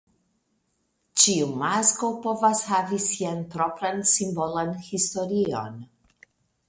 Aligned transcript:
Ĉiu 1.23 1.49
masko 1.63 2.09
povas 2.25 2.63
havi 2.69 3.01
sian 3.09 3.45
propran 3.55 4.03
simbolan 4.13 4.73
historion. 4.89 5.81